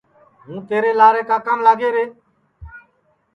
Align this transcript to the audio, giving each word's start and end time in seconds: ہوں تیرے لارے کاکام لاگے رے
ہوں 0.45 0.57
تیرے 0.69 0.91
لارے 0.99 1.21
کاکام 1.29 1.59
لاگے 1.65 1.89
رے 1.95 2.05